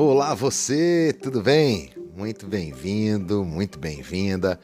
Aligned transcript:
Olá, 0.00 0.32
você, 0.32 1.12
tudo 1.20 1.42
bem? 1.42 1.90
Muito 2.16 2.46
bem-vindo, 2.46 3.44
muito 3.44 3.80
bem-vinda. 3.80 4.60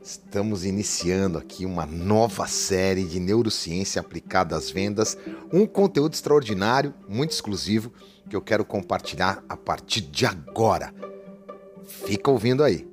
Estamos 0.00 0.64
iniciando 0.64 1.36
aqui 1.36 1.66
uma 1.66 1.84
nova 1.84 2.46
série 2.46 3.02
de 3.02 3.18
neurociência 3.18 3.98
aplicada 3.98 4.54
às 4.54 4.70
vendas, 4.70 5.18
um 5.52 5.66
conteúdo 5.66 6.14
extraordinário, 6.14 6.94
muito 7.08 7.32
exclusivo, 7.32 7.92
que 8.30 8.36
eu 8.36 8.40
quero 8.40 8.64
compartilhar 8.64 9.42
a 9.48 9.56
partir 9.56 10.00
de 10.00 10.24
agora. 10.24 10.94
Fica 11.84 12.30
ouvindo 12.30 12.62
aí. 12.62 12.86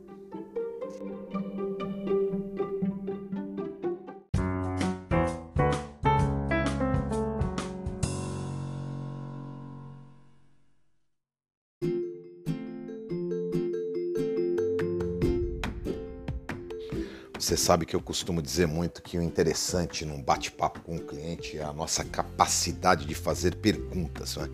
Você 17.46 17.56
sabe 17.56 17.86
que 17.86 17.96
eu 17.96 18.02
costumo 18.02 18.42
dizer 18.42 18.66
muito 18.66 19.04
que 19.04 19.20
o 19.20 19.22
interessante 19.22 20.04
num 20.04 20.20
bate-papo 20.20 20.80
com 20.80 20.96
o 20.96 21.00
cliente 21.00 21.60
é 21.60 21.64
a 21.64 21.72
nossa 21.72 22.04
capacidade 22.04 23.06
de 23.06 23.14
fazer 23.14 23.58
perguntas. 23.58 24.36
Né? 24.36 24.50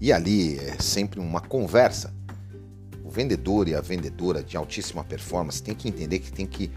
E 0.00 0.12
ali 0.12 0.58
é 0.58 0.76
sempre 0.80 1.20
uma 1.20 1.40
conversa. 1.40 2.12
O 3.04 3.08
vendedor 3.08 3.68
e 3.68 3.74
a 3.76 3.80
vendedora 3.80 4.42
de 4.42 4.56
altíssima 4.56 5.04
performance 5.04 5.62
tem 5.62 5.76
que 5.76 5.88
entender 5.88 6.18
que 6.18 6.32
tem 6.32 6.44
que 6.44 6.72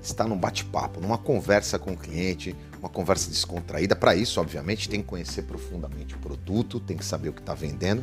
estar 0.00 0.26
num 0.26 0.38
bate-papo, 0.38 0.98
numa 0.98 1.18
conversa 1.18 1.78
com 1.78 1.92
o 1.92 1.96
cliente, 1.98 2.56
uma 2.78 2.88
conversa 2.88 3.28
descontraída. 3.28 3.94
Para 3.94 4.16
isso, 4.16 4.40
obviamente, 4.40 4.88
tem 4.88 5.02
que 5.02 5.06
conhecer 5.06 5.42
profundamente 5.42 6.14
o 6.14 6.18
produto, 6.20 6.80
tem 6.80 6.96
que 6.96 7.04
saber 7.04 7.28
o 7.28 7.32
que 7.34 7.42
está 7.42 7.52
vendendo, 7.52 8.02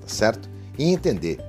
tá 0.00 0.06
certo? 0.06 0.48
E 0.78 0.84
entender 0.84 1.40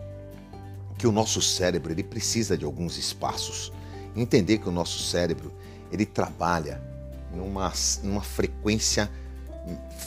que 0.97 1.05
o 1.05 1.11
nosso 1.11 1.43
cérebro 1.43 1.91
ele 1.91 2.03
precisa 2.03 2.57
de 2.57 2.65
alguns 2.65 2.97
espaços 2.97 3.71
entender 4.15 4.57
que 4.57 4.69
o 4.69 4.71
nosso 4.71 4.99
cérebro 4.99 5.53
ele 5.91 6.05
trabalha 6.05 6.81
numa, 7.33 7.71
numa 8.03 8.21
frequência 8.21 9.09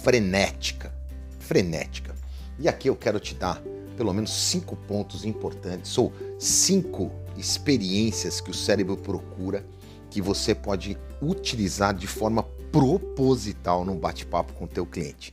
frenética, 0.02 0.92
frenética. 1.38 2.14
E 2.58 2.68
aqui 2.68 2.88
eu 2.88 2.96
quero 2.96 3.20
te 3.20 3.34
dar 3.34 3.60
pelo 3.96 4.12
menos 4.12 4.32
cinco 4.32 4.76
pontos 4.76 5.24
importantes 5.24 5.96
ou 5.98 6.12
cinco 6.38 7.12
experiências 7.36 8.40
que 8.40 8.50
o 8.50 8.54
cérebro 8.54 8.96
procura 8.96 9.64
que 10.10 10.20
você 10.20 10.54
pode 10.54 10.98
utilizar 11.20 11.94
de 11.94 12.06
forma 12.06 12.42
proposital 12.70 13.84
num 13.84 13.96
bate-papo 13.96 14.52
com 14.54 14.64
o 14.64 14.68
teu 14.68 14.84
cliente. 14.86 15.32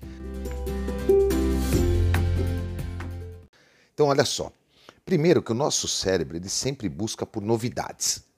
Então 3.94 4.08
olha 4.08 4.24
só, 4.24 4.52
primeiro 5.06 5.42
que 5.42 5.52
o 5.52 5.56
nosso 5.56 5.88
cérebro 5.88 6.38
ele 6.38 6.50
sempre 6.50 6.88
busca 6.88 7.26
por 7.26 7.42
novidades 7.42 8.29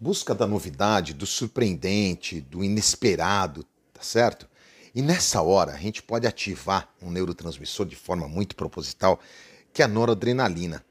busca 0.00 0.34
da 0.34 0.46
novidade, 0.46 1.12
do 1.12 1.26
surpreendente, 1.26 2.40
do 2.40 2.64
inesperado, 2.64 3.64
tá 3.92 4.02
certo? 4.02 4.48
E 4.94 5.02
nessa 5.02 5.42
hora 5.42 5.72
a 5.72 5.76
gente 5.76 6.02
pode 6.02 6.26
ativar 6.26 6.88
um 7.02 7.10
neurotransmissor 7.10 7.84
de 7.84 7.94
forma 7.94 8.26
muito 8.26 8.56
proposital, 8.56 9.20
que 9.72 9.82
é 9.82 9.84
a 9.84 9.88
noradrenalina. 9.88 10.82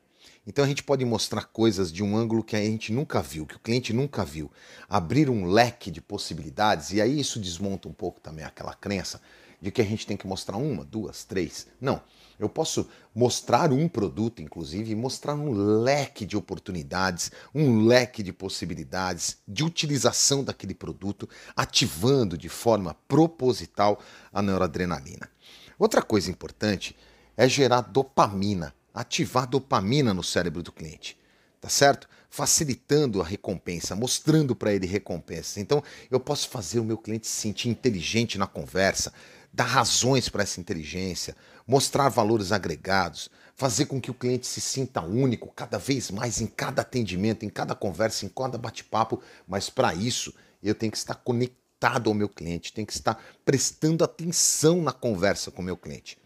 Então 0.45 0.63
a 0.63 0.67
gente 0.67 0.83
pode 0.83 1.03
mostrar 1.03 1.45
coisas 1.45 1.91
de 1.91 2.03
um 2.03 2.15
ângulo 2.15 2.43
que 2.43 2.55
a 2.55 2.61
gente 2.61 2.93
nunca 2.93 3.21
viu, 3.21 3.45
que 3.45 3.55
o 3.55 3.59
cliente 3.59 3.91
nunca 3.91 4.23
viu, 4.23 4.49
abrir 4.87 5.29
um 5.29 5.45
leque 5.45 5.91
de 5.91 6.01
possibilidades, 6.01 6.91
e 6.91 7.01
aí 7.01 7.19
isso 7.19 7.39
desmonta 7.39 7.87
um 7.87 7.93
pouco 7.93 8.21
também 8.21 8.45
aquela 8.45 8.73
crença 8.73 9.19
de 9.61 9.71
que 9.71 9.81
a 9.81 9.85
gente 9.85 10.05
tem 10.07 10.17
que 10.17 10.27
mostrar 10.27 10.57
uma, 10.57 10.85
duas, 10.85 11.23
três. 11.23 11.67
Não. 11.79 12.01
Eu 12.39 12.47
posso 12.47 12.87
mostrar 13.13 13.73
um 13.73 13.89
produto, 13.89 14.41
inclusive, 14.41 14.91
e 14.91 14.95
mostrar 14.95 15.35
um 15.35 15.51
leque 15.51 16.25
de 16.25 16.37
oportunidades, 16.37 17.31
um 17.53 17.85
leque 17.85 18.23
de 18.23 18.31
possibilidades 18.31 19.39
de 19.45 19.61
utilização 19.61 20.41
daquele 20.41 20.73
produto, 20.73 21.27
ativando 21.53 22.37
de 22.37 22.47
forma 22.47 22.95
proposital 23.09 23.99
a 24.31 24.41
neuroadrenalina. 24.41 25.29
Outra 25.77 26.01
coisa 26.01 26.31
importante 26.31 26.95
é 27.35 27.47
gerar 27.47 27.81
dopamina, 27.81 28.73
ativar 28.93 29.45
dopamina 29.45 30.13
no 30.13 30.23
cérebro 30.23 30.63
do 30.63 30.71
cliente, 30.71 31.17
tá 31.59 31.67
certo? 31.67 32.07
Facilitando 32.29 33.21
a 33.21 33.25
recompensa, 33.25 33.95
mostrando 33.95 34.55
para 34.55 34.73
ele 34.73 34.85
recompensas. 34.85 35.57
Então, 35.57 35.83
eu 36.09 36.19
posso 36.19 36.47
fazer 36.47 36.79
o 36.79 36.85
meu 36.85 36.97
cliente 36.97 37.27
se 37.27 37.33
sentir 37.33 37.69
inteligente 37.69 38.37
na 38.37 38.47
conversa, 38.47 39.11
dar 39.51 39.65
razões 39.65 40.29
para 40.29 40.43
essa 40.43 40.59
inteligência, 40.59 41.35
mostrar 41.65 42.09
valores 42.09 42.51
agregados, 42.51 43.29
fazer 43.55 43.87
com 43.87 43.99
que 43.99 44.11
o 44.11 44.13
cliente 44.13 44.47
se 44.47 44.61
sinta 44.61 45.01
único 45.01 45.51
cada 45.51 45.77
vez 45.77 46.11
mais 46.11 46.39
em 46.39 46.47
cada 46.47 46.81
atendimento, 46.81 47.45
em 47.45 47.49
cada 47.49 47.75
conversa, 47.75 48.25
em 48.25 48.29
cada 48.29 48.57
bate-papo, 48.57 49.21
mas 49.47 49.69
para 49.69 49.93
isso 49.93 50.33
eu 50.63 50.75
tenho 50.75 50.91
que 50.91 50.97
estar 50.97 51.15
conectado 51.15 52.09
ao 52.09 52.13
meu 52.13 52.29
cliente, 52.29 52.73
tenho 52.73 52.87
que 52.87 52.93
estar 52.93 53.21
prestando 53.43 54.03
atenção 54.03 54.81
na 54.81 54.91
conversa 54.91 55.51
com 55.51 55.61
o 55.61 55.65
meu 55.65 55.77
cliente. 55.77 56.17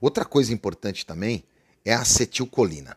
Outra 0.00 0.24
coisa 0.24 0.52
importante 0.52 1.06
também 1.06 1.44
é 1.84 1.94
a 1.94 2.00
acetilcolina. 2.00 2.96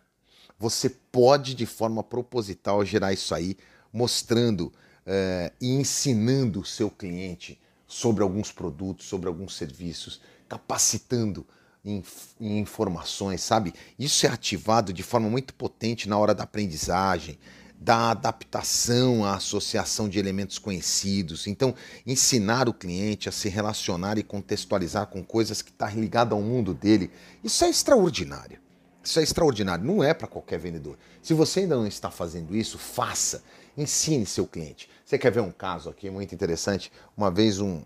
Você 0.59 0.89
pode, 0.89 1.53
de 1.53 1.65
forma 1.65 2.03
proposital, 2.03 2.83
gerar 2.83 3.13
isso 3.13 3.33
aí, 3.33 3.55
mostrando 3.93 4.73
eh, 5.05 5.51
e 5.61 5.69
ensinando 5.69 6.59
o 6.59 6.65
seu 6.65 6.89
cliente 6.89 7.59
sobre 7.87 8.21
alguns 8.21 8.51
produtos, 8.51 9.05
sobre 9.07 9.27
alguns 9.27 9.55
serviços, 9.55 10.21
capacitando 10.47 11.47
em, 11.83 12.03
em, 12.39 12.59
informações, 12.59 13.41
sabe? 13.41 13.73
Isso 13.97 14.25
é 14.25 14.29
ativado 14.29 14.91
de 14.91 15.03
forma 15.03 15.29
muito 15.29 15.53
potente 15.53 16.09
na 16.09 16.17
hora 16.17 16.35
da 16.35 16.43
aprendizagem, 16.43 17.39
da 17.79 18.11
adaptação 18.11 19.23
à 19.23 19.35
associação 19.35 20.09
de 20.09 20.19
elementos 20.19 20.57
conhecidos. 20.57 21.47
Então, 21.47 21.73
ensinar 22.05 22.67
o 22.67 22.73
cliente 22.73 23.29
a 23.29 23.31
se 23.31 23.47
relacionar 23.47 24.17
e 24.17 24.23
contextualizar 24.23 25.07
com 25.07 25.23
coisas 25.23 25.61
que 25.61 25.69
estão 25.69 25.87
tá 25.87 25.93
ligadas 25.93 26.33
ao 26.33 26.41
mundo 26.41 26.73
dele, 26.73 27.11
isso 27.43 27.63
é 27.63 27.69
extraordinário. 27.69 28.59
Isso 29.03 29.19
é 29.21 29.23
extraordinário, 29.23 29.85
não 29.85 30.03
é 30.03 30.13
para 30.13 30.27
qualquer 30.27 30.59
vendedor. 30.59 30.97
Se 31.21 31.33
você 31.33 31.61
ainda 31.61 31.77
não 31.77 31.87
está 31.87 32.11
fazendo 32.11 32.53
isso, 32.53 32.77
faça. 32.77 33.41
Ensine 33.77 34.25
seu 34.25 34.45
cliente. 34.45 34.89
Você 35.07 35.17
quer 35.17 35.31
ver 35.31 35.39
um 35.39 35.53
caso 35.53 35.89
aqui 35.89 36.09
muito 36.09 36.35
interessante? 36.35 36.91
Uma 37.15 37.31
vez 37.31 37.61
um 37.61 37.81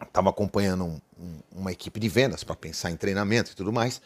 estava 0.00 0.30
acompanhando 0.30 0.84
um, 0.86 0.98
um, 1.18 1.38
uma 1.52 1.70
equipe 1.70 2.00
de 2.00 2.08
vendas 2.08 2.42
para 2.42 2.56
pensar 2.56 2.90
em 2.90 2.96
treinamento 2.96 3.52
e 3.52 3.54
tudo 3.54 3.70
mais. 3.70 4.00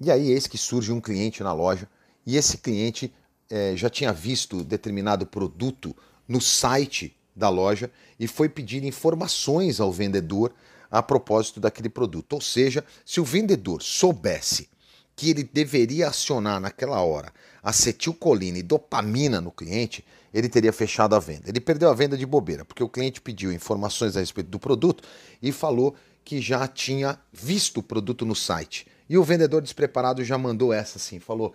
E 0.00 0.10
aí 0.10 0.32
eis 0.32 0.48
que 0.48 0.58
surge 0.58 0.90
um 0.90 1.00
cliente 1.00 1.44
na 1.44 1.52
loja 1.52 1.88
e 2.26 2.36
esse 2.36 2.58
cliente 2.58 3.14
é, 3.48 3.76
já 3.76 3.88
tinha 3.88 4.12
visto 4.12 4.64
determinado 4.64 5.24
produto 5.24 5.94
no 6.26 6.40
site 6.40 7.16
da 7.36 7.48
loja 7.48 7.88
e 8.18 8.26
foi 8.26 8.48
pedir 8.48 8.82
informações 8.82 9.78
ao 9.78 9.92
vendedor 9.92 10.52
a 10.90 11.00
propósito 11.00 11.60
daquele 11.60 11.88
produto. 11.88 12.32
Ou 12.32 12.40
seja, 12.40 12.84
se 13.06 13.20
o 13.20 13.24
vendedor 13.24 13.80
soubesse 13.80 14.68
que 15.20 15.28
ele 15.28 15.44
deveria 15.44 16.08
acionar 16.08 16.58
naquela 16.58 16.98
hora 17.02 17.30
acetilcolina 17.62 18.56
e 18.56 18.62
dopamina 18.62 19.38
no 19.38 19.50
cliente, 19.50 20.02
ele 20.32 20.48
teria 20.48 20.72
fechado 20.72 21.14
a 21.14 21.18
venda. 21.18 21.42
Ele 21.46 21.60
perdeu 21.60 21.90
a 21.90 21.94
venda 21.94 22.16
de 22.16 22.24
bobeira, 22.24 22.64
porque 22.64 22.82
o 22.82 22.88
cliente 22.88 23.20
pediu 23.20 23.52
informações 23.52 24.16
a 24.16 24.20
respeito 24.20 24.48
do 24.48 24.58
produto 24.58 25.04
e 25.42 25.52
falou 25.52 25.94
que 26.24 26.40
já 26.40 26.66
tinha 26.66 27.20
visto 27.30 27.80
o 27.80 27.82
produto 27.82 28.24
no 28.24 28.34
site. 28.34 28.86
E 29.10 29.18
o 29.18 29.22
vendedor 29.22 29.60
despreparado 29.60 30.24
já 30.24 30.38
mandou 30.38 30.72
essa 30.72 30.96
assim, 30.96 31.20
falou: 31.20 31.52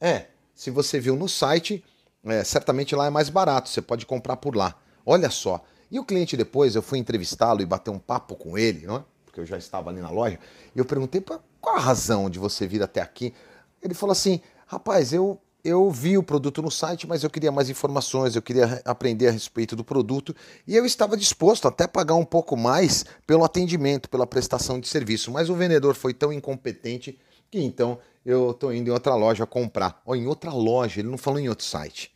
"É, 0.00 0.28
se 0.54 0.70
você 0.70 0.98
viu 0.98 1.14
no 1.14 1.28
site, 1.28 1.84
é, 2.24 2.42
certamente 2.42 2.96
lá 2.96 3.08
é 3.08 3.10
mais 3.10 3.28
barato, 3.28 3.68
você 3.68 3.82
pode 3.82 4.06
comprar 4.06 4.38
por 4.38 4.56
lá. 4.56 4.74
Olha 5.04 5.28
só". 5.28 5.62
E 5.90 5.98
o 5.98 6.04
cliente 6.06 6.34
depois, 6.34 6.74
eu 6.74 6.80
fui 6.80 6.98
entrevistá-lo 6.98 7.60
e 7.60 7.66
bater 7.66 7.90
um 7.90 7.98
papo 7.98 8.36
com 8.36 8.56
ele, 8.56 8.86
não 8.86 8.96
é? 8.96 9.04
porque 9.32 9.40
eu 9.40 9.46
já 9.46 9.56
estava 9.56 9.88
ali 9.88 10.00
na 10.00 10.10
loja, 10.10 10.38
e 10.76 10.78
eu 10.78 10.84
perguntei 10.84 11.18
qual 11.62 11.76
a 11.76 11.80
razão 11.80 12.28
de 12.28 12.40
você 12.40 12.66
vir 12.66 12.82
até 12.82 13.00
aqui. 13.00 13.32
Ele 13.80 13.94
falou 13.94 14.12
assim: 14.12 14.40
rapaz, 14.66 15.12
eu, 15.12 15.40
eu 15.64 15.88
vi 15.90 16.18
o 16.18 16.22
produto 16.22 16.60
no 16.60 16.70
site, 16.70 17.06
mas 17.06 17.22
eu 17.22 17.30
queria 17.30 17.52
mais 17.52 17.70
informações, 17.70 18.34
eu 18.34 18.42
queria 18.42 18.82
aprender 18.84 19.28
a 19.28 19.30
respeito 19.30 19.76
do 19.76 19.84
produto 19.84 20.34
e 20.66 20.76
eu 20.76 20.84
estava 20.84 21.16
disposto 21.16 21.68
até 21.68 21.86
pagar 21.86 22.16
um 22.16 22.24
pouco 22.24 22.56
mais 22.56 23.06
pelo 23.26 23.44
atendimento, 23.44 24.10
pela 24.10 24.26
prestação 24.26 24.80
de 24.80 24.88
serviço. 24.88 25.30
Mas 25.30 25.48
o 25.48 25.54
vendedor 25.54 25.94
foi 25.94 26.12
tão 26.12 26.32
incompetente 26.32 27.18
que 27.48 27.60
então 27.60 27.98
eu 28.26 28.50
estou 28.50 28.72
indo 28.72 28.88
em 28.88 28.92
outra 28.92 29.14
loja 29.14 29.46
comprar. 29.46 30.02
Ou 30.04 30.16
em 30.16 30.26
outra 30.26 30.52
loja, 30.52 31.00
ele 31.00 31.08
não 31.08 31.18
falou 31.18 31.38
em 31.38 31.48
outro 31.48 31.64
site. 31.64 32.12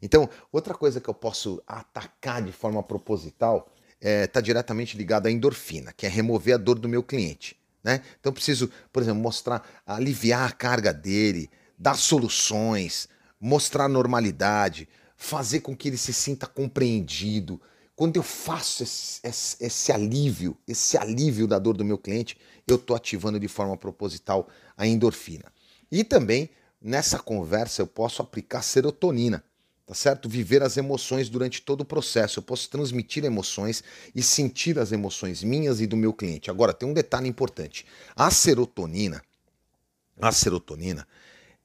Então, 0.00 0.28
outra 0.52 0.74
coisa 0.74 1.00
que 1.00 1.08
eu 1.08 1.14
posso 1.14 1.62
atacar 1.66 2.42
de 2.42 2.52
forma 2.52 2.82
proposital 2.82 3.68
está 4.00 4.08
é, 4.08 4.26
tá 4.28 4.40
diretamente 4.40 4.96
ligado 4.96 5.26
à 5.26 5.30
endorfina, 5.30 5.92
que 5.92 6.06
é 6.06 6.08
remover 6.08 6.54
a 6.54 6.56
dor 6.56 6.78
do 6.78 6.88
meu 6.88 7.02
cliente. 7.02 7.56
Né? 7.88 8.02
Então 8.20 8.34
preciso, 8.34 8.70
por 8.92 9.02
exemplo, 9.02 9.22
mostrar, 9.22 9.66
aliviar 9.86 10.46
a 10.46 10.52
carga 10.52 10.92
dele, 10.92 11.50
dar 11.78 11.96
soluções, 11.96 13.08
mostrar 13.40 13.88
normalidade, 13.88 14.86
fazer 15.16 15.60
com 15.60 15.74
que 15.74 15.88
ele 15.88 15.96
se 15.96 16.12
sinta 16.12 16.46
compreendido, 16.46 17.58
Quando 17.96 18.16
eu 18.16 18.22
faço 18.22 18.82
esse, 18.82 19.20
esse, 19.24 19.56
esse 19.58 19.90
alívio, 19.90 20.54
esse 20.68 20.98
alívio 20.98 21.46
da 21.48 21.58
dor 21.58 21.78
do 21.78 21.84
meu 21.84 21.96
cliente, 21.96 22.36
eu 22.66 22.76
estou 22.76 22.94
ativando 22.94 23.40
de 23.40 23.48
forma 23.48 23.74
proposital 23.74 24.46
a 24.76 24.86
endorfina. 24.86 25.46
E 25.90 26.04
também 26.04 26.50
nessa 26.80 27.18
conversa 27.18 27.80
eu 27.80 27.86
posso 27.86 28.20
aplicar 28.20 28.60
serotonina, 28.60 29.42
tá 29.88 29.94
certo? 29.94 30.28
Viver 30.28 30.62
as 30.62 30.76
emoções 30.76 31.30
durante 31.30 31.62
todo 31.62 31.80
o 31.80 31.84
processo. 31.84 32.40
Eu 32.40 32.42
posso 32.42 32.68
transmitir 32.68 33.24
emoções 33.24 33.82
e 34.14 34.22
sentir 34.22 34.78
as 34.78 34.92
emoções 34.92 35.42
minhas 35.42 35.80
e 35.80 35.86
do 35.86 35.96
meu 35.96 36.12
cliente. 36.12 36.50
Agora, 36.50 36.74
tem 36.74 36.86
um 36.86 36.92
detalhe 36.92 37.26
importante. 37.26 37.86
A 38.14 38.30
serotonina, 38.30 39.22
a 40.20 40.30
serotonina, 40.30 41.08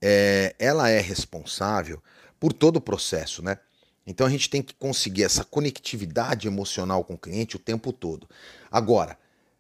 é, 0.01 0.55
ela 0.57 0.89
é 0.89 1.01
responsável 1.01 2.01
por 2.39 2.53
todo 2.53 2.77
o 2.77 2.81
processo, 2.81 3.43
né? 3.43 3.59
Então 4.07 4.25
a 4.25 4.29
gente 4.29 4.49
tem 4.49 4.61
que 4.61 4.73
conseguir 4.73 5.23
essa 5.23 5.43
conectividade 5.43 6.47
emocional 6.47 7.03
com 7.03 7.15
o 7.15 7.17
cliente 7.17 7.57
o 7.57 7.59
tempo 7.59 7.91
todo. 7.91 8.25
Agora, 8.71 9.17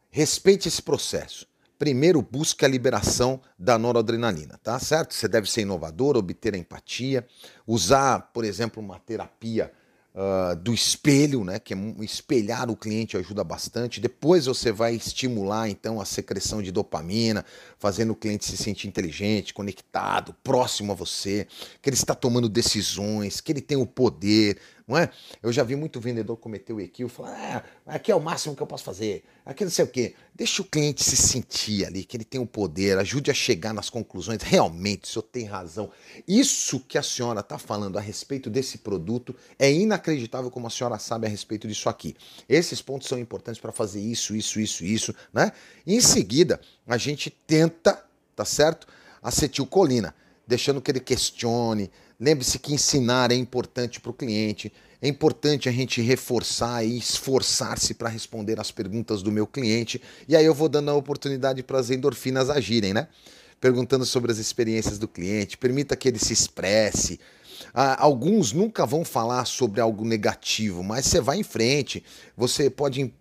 respeite 0.09 0.69
esse 0.69 0.81
processo. 0.81 1.45
Primeiro, 1.77 2.21
busque 2.21 2.63
a 2.63 2.67
liberação 2.67 3.41
da 3.57 3.77
noradrenalina, 3.77 4.59
tá 4.63 4.79
certo? 4.79 5.13
Você 5.13 5.27
deve 5.27 5.49
ser 5.49 5.61
inovador, 5.61 6.15
obter 6.15 6.53
a 6.53 6.57
empatia, 6.57 7.27
usar, 7.67 8.31
por 8.33 8.45
exemplo, 8.45 8.81
uma 8.81 8.99
terapia 8.99 9.71
uh, 10.13 10.55
do 10.55 10.73
espelho, 10.73 11.43
né? 11.43 11.59
Que 11.59 11.73
é 11.73 11.77
espelhar 12.01 12.69
o 12.69 12.75
cliente 12.75 13.17
ajuda 13.17 13.43
bastante. 13.43 13.99
Depois 13.99 14.45
você 14.45 14.71
vai 14.71 14.95
estimular 14.95 15.69
então 15.69 15.99
a 15.99 16.05
secreção 16.05 16.61
de 16.61 16.71
dopamina, 16.71 17.43
fazendo 17.77 18.11
o 18.11 18.15
cliente 18.15 18.45
se 18.45 18.55
sentir 18.55 18.87
inteligente, 18.87 19.53
conectado, 19.53 20.35
próximo 20.43 20.91
a 20.91 20.95
você, 20.95 21.47
que 21.81 21.89
ele 21.89 21.95
está 21.95 22.15
tomando 22.15 22.47
decisões, 22.47 23.41
que 23.41 23.51
ele 23.51 23.61
tem 23.61 23.77
o 23.77 23.85
poder, 23.85 24.57
não 24.87 24.97
é? 24.97 25.09
Eu 25.41 25.51
já 25.51 25.63
vi 25.63 25.75
muito 25.75 25.99
vendedor 25.99 26.37
cometer 26.37 26.73
o 26.73 26.81
equívoco, 26.81 27.23
falar, 27.23 27.65
ah, 27.85 27.95
aqui 27.95 28.11
é 28.11 28.15
o 28.15 28.21
máximo 28.21 28.55
que 28.55 28.61
eu 28.61 28.67
posso 28.67 28.83
fazer, 28.83 29.23
aqui 29.45 29.63
não 29.63 29.71
sei 29.71 29.85
o 29.85 29.87
quê. 29.87 30.13
Deixa 30.35 30.61
o 30.61 30.65
cliente 30.65 31.03
se 31.03 31.15
sentir 31.15 31.85
ali, 31.85 32.03
que 32.03 32.17
ele 32.17 32.23
tem 32.23 32.41
o 32.41 32.45
poder, 32.45 32.97
ajude 32.97 33.29
a 33.29 33.33
chegar 33.33 33.73
nas 33.73 33.89
conclusões. 33.89 34.41
Realmente, 34.41 35.03
o 35.03 35.07
senhor 35.07 35.23
tem 35.23 35.45
razão. 35.45 35.91
Isso 36.27 36.79
que 36.79 36.97
a 36.97 37.03
senhora 37.03 37.39
está 37.39 37.57
falando 37.57 37.97
a 37.97 38.01
respeito 38.01 38.49
desse 38.49 38.79
produto 38.79 39.35
é 39.57 39.71
inacreditável 39.71 40.49
como 40.49 40.67
a 40.67 40.69
senhora 40.69 40.97
sabe 40.97 41.27
a 41.27 41.29
respeito 41.29 41.67
disso 41.67 41.87
aqui. 41.87 42.15
Esses 42.49 42.81
pontos 42.81 43.07
são 43.07 43.19
importantes 43.19 43.61
para 43.61 43.71
fazer 43.71 44.01
isso, 44.01 44.35
isso, 44.35 44.59
isso, 44.59 44.83
isso, 44.83 45.15
né? 45.31 45.51
E 45.85 45.95
em 45.95 46.01
seguida, 46.01 46.59
a 46.87 46.97
gente 46.97 47.29
tenta, 47.29 48.03
tá 48.35 48.45
certo? 48.45 48.87
Acetilcolina, 49.21 50.15
deixando 50.47 50.81
que 50.81 50.91
ele 50.91 50.99
questione, 50.99 51.89
Lembre-se 52.19 52.59
que 52.59 52.73
ensinar 52.73 53.31
é 53.31 53.35
importante 53.35 53.99
para 53.99 54.11
o 54.11 54.13
cliente, 54.13 54.71
é 55.01 55.07
importante 55.07 55.67
a 55.67 55.71
gente 55.71 56.01
reforçar 56.01 56.85
e 56.85 56.97
esforçar-se 56.97 57.93
para 57.93 58.07
responder 58.07 58.59
as 58.59 58.71
perguntas 58.71 59.21
do 59.21 59.31
meu 59.31 59.45
cliente, 59.45 60.01
e 60.27 60.35
aí 60.35 60.45
eu 60.45 60.53
vou 60.53 60.69
dando 60.69 60.91
a 60.91 60.93
oportunidade 60.93 61.61
para 61.61 61.79
as 61.79 61.89
endorfinas 61.89 62.49
agirem, 62.49 62.93
né? 62.93 63.07
Perguntando 63.59 64.05
sobre 64.05 64.31
as 64.31 64.37
experiências 64.37 64.97
do 64.97 65.07
cliente, 65.07 65.57
permita 65.57 65.95
que 65.95 66.07
ele 66.07 66.19
se 66.19 66.31
expresse. 66.31 67.19
Ah, 67.73 68.01
alguns 68.01 68.53
nunca 68.53 68.85
vão 68.85 69.03
falar 69.03 69.45
sobre 69.45 69.81
algo 69.81 70.05
negativo, 70.05 70.83
mas 70.83 71.05
você 71.05 71.19
vai 71.19 71.37
em 71.37 71.43
frente, 71.43 72.03
você 72.37 72.69
pode 72.69 73.13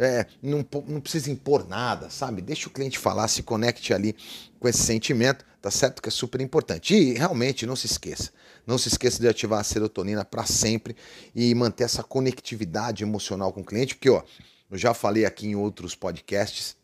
é, 0.00 0.26
não, 0.42 0.66
não 0.86 0.98
precisa 0.98 1.30
impor 1.30 1.68
nada, 1.68 2.08
sabe? 2.08 2.40
Deixa 2.40 2.68
o 2.68 2.72
cliente 2.72 2.98
falar, 2.98 3.28
se 3.28 3.42
conecte 3.42 3.92
ali 3.92 4.16
com 4.58 4.66
esse 4.66 4.82
sentimento, 4.82 5.44
tá 5.60 5.70
certo? 5.70 6.00
Que 6.00 6.08
é 6.08 6.12
super 6.12 6.40
importante. 6.40 6.94
E 6.94 7.12
realmente 7.12 7.66
não 7.66 7.76
se 7.76 7.84
esqueça, 7.84 8.30
não 8.66 8.78
se 8.78 8.88
esqueça 8.88 9.20
de 9.20 9.28
ativar 9.28 9.60
a 9.60 9.64
serotonina 9.64 10.24
para 10.24 10.46
sempre 10.46 10.96
e 11.34 11.54
manter 11.54 11.84
essa 11.84 12.02
conectividade 12.02 13.04
emocional 13.04 13.52
com 13.52 13.60
o 13.60 13.64
cliente, 13.64 13.94
porque 13.94 14.08
ó, 14.08 14.22
eu 14.70 14.78
já 14.78 14.94
falei 14.94 15.26
aqui 15.26 15.48
em 15.48 15.54
outros 15.54 15.94
podcasts 15.94 16.76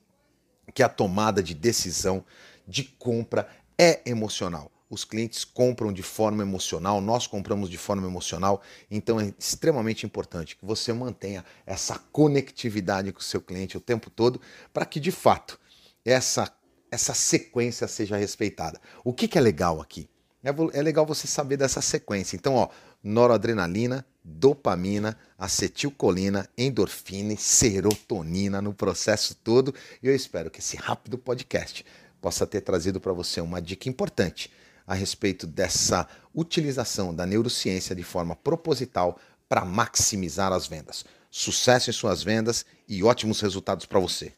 que 0.74 0.82
a 0.82 0.88
tomada 0.88 1.42
de 1.42 1.54
decisão 1.54 2.22
de 2.68 2.84
compra 2.84 3.48
é 3.78 4.02
emocional 4.04 4.70
os 4.88 5.04
clientes 5.04 5.44
compram 5.44 5.92
de 5.92 6.02
forma 6.02 6.42
emocional, 6.42 7.00
nós 7.00 7.26
compramos 7.26 7.68
de 7.68 7.76
forma 7.76 8.06
emocional, 8.06 8.62
então 8.90 9.20
é 9.20 9.34
extremamente 9.38 10.06
importante 10.06 10.56
que 10.56 10.64
você 10.64 10.92
mantenha 10.92 11.44
essa 11.64 11.98
conectividade 12.12 13.12
com 13.12 13.20
o 13.20 13.22
seu 13.22 13.40
cliente 13.40 13.76
o 13.76 13.80
tempo 13.80 14.10
todo 14.10 14.40
para 14.72 14.86
que 14.86 15.00
de 15.00 15.10
fato 15.10 15.58
essa, 16.04 16.50
essa 16.90 17.14
sequência 17.14 17.88
seja 17.88 18.16
respeitada. 18.16 18.80
O 19.02 19.12
que, 19.12 19.26
que 19.26 19.36
é 19.36 19.40
legal 19.40 19.80
aqui? 19.80 20.08
É, 20.44 20.78
é 20.78 20.82
legal 20.82 21.04
você 21.04 21.26
saber 21.26 21.56
dessa 21.56 21.82
sequência. 21.82 22.36
Então, 22.36 22.54
ó, 22.54 22.68
noradrenalina, 23.02 24.06
dopamina, 24.22 25.18
acetilcolina, 25.36 26.48
endorfina 26.56 27.32
e 27.32 27.36
serotonina 27.36 28.62
no 28.62 28.72
processo 28.72 29.34
todo. 29.34 29.74
E 30.00 30.06
eu 30.06 30.14
espero 30.14 30.48
que 30.48 30.60
esse 30.60 30.76
rápido 30.76 31.18
podcast 31.18 31.84
possa 32.20 32.46
ter 32.46 32.60
trazido 32.60 33.00
para 33.00 33.12
você 33.12 33.40
uma 33.40 33.60
dica 33.60 33.88
importante 33.88 34.50
a 34.86 34.94
respeito 34.94 35.46
dessa 35.46 36.06
utilização 36.34 37.14
da 37.14 37.26
neurociência 37.26 37.94
de 37.94 38.02
forma 38.02 38.36
proposital 38.36 39.18
para 39.48 39.64
maximizar 39.64 40.52
as 40.52 40.66
vendas. 40.66 41.04
Sucesso 41.30 41.90
em 41.90 41.92
suas 41.92 42.22
vendas 42.22 42.64
e 42.88 43.02
ótimos 43.02 43.40
resultados 43.40 43.86
para 43.86 44.00
você. 44.00 44.32